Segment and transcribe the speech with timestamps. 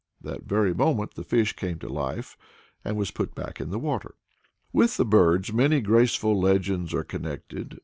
[0.19, 2.35] That very moment the fish came to life,
[2.83, 4.15] and was put back in the water."
[4.73, 7.79] With the birds many graceful legends are connected.